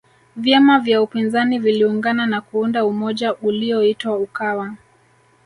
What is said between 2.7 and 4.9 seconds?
umoja uliyoitwa ukawa